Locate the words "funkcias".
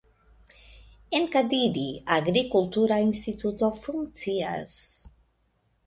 3.85-4.79